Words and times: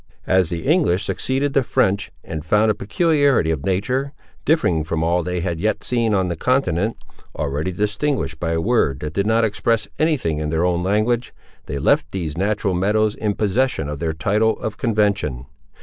As 0.25 0.49
the 0.49 0.65
English 0.65 1.03
succeeded 1.05 1.53
the 1.53 1.61
French, 1.61 2.11
and 2.23 2.43
found 2.43 2.71
a 2.71 2.73
peculiarity 2.73 3.51
of 3.51 3.63
nature, 3.63 4.13
differing 4.45 4.83
from 4.83 5.03
all 5.03 5.21
they 5.21 5.41
had 5.41 5.59
yet 5.61 5.83
seen 5.83 6.11
on 6.11 6.27
the 6.27 6.35
continent, 6.35 6.97
already 7.37 7.71
distinguished 7.71 8.39
by 8.39 8.53
a 8.53 8.59
word 8.61 8.99
that 9.01 9.13
did 9.13 9.27
not 9.27 9.43
express 9.43 9.87
any 9.99 10.17
thing 10.17 10.39
in 10.39 10.49
their 10.49 10.65
own 10.65 10.81
language, 10.81 11.35
they 11.67 11.77
left 11.77 12.09
these 12.09 12.35
natural 12.35 12.73
meadows 12.73 13.13
in 13.13 13.35
possession 13.35 13.87
of 13.87 13.99
their 13.99 14.11
title 14.11 14.57
of 14.61 14.75
convention. 14.75 15.45